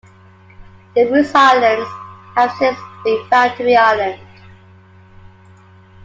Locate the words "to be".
3.55-3.75